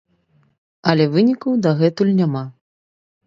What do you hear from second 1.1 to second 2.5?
вынікаў дагэтуль няма.